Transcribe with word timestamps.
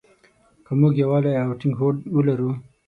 که 0.65 0.71
مونږ 0.79 0.93
يووالی 1.01 1.31
او 1.43 1.51
ټينګ 1.59 1.73
هوډ 1.79 1.95
ولرو. 2.15 2.51